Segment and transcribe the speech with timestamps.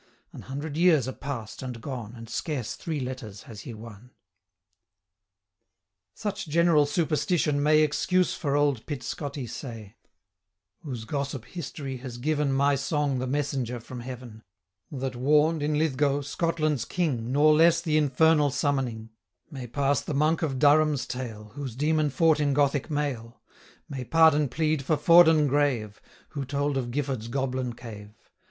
[0.33, 4.09] An hundred years are pass'd and gone, And scarce three letters has he won.
[6.15, 9.95] Such general superstition may Excuse for old Pitscottie say;
[10.81, 14.41] 205 Whose gossip history has given My song the messenger from Heaven,
[14.91, 19.11] That warn'd, in Lithgow, Scotland's King, Nor less the infernal summoning;
[19.51, 23.39] May pass the Monk of Durham's tale, 210 Whose Demon fought in Gothic mail;
[23.87, 28.15] May pardon plead for Fordun grave, Who told of Gifford's Goblin Cave.